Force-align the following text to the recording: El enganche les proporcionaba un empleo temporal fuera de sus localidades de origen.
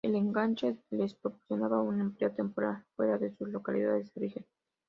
El 0.03 0.15
enganche 0.15 0.77
les 0.89 1.13
proporcionaba 1.13 1.79
un 1.79 2.01
empleo 2.01 2.31
temporal 2.31 2.83
fuera 2.95 3.19
de 3.19 3.35
sus 3.35 3.49
localidades 3.49 4.11
de 4.15 4.19
origen. 4.21 4.45